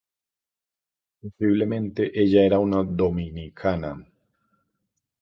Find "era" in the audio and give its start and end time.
2.41-2.57